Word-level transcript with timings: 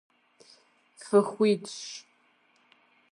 Фыхуитщ. 1.05 1.77